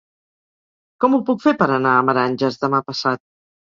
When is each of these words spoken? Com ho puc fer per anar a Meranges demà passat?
Com 1.05 1.13
ho 1.13 1.21
puc 1.29 1.45
fer 1.45 1.55
per 1.61 1.69
anar 1.79 1.95
a 2.01 2.09
Meranges 2.11 2.63
demà 2.67 2.85
passat? 2.93 3.29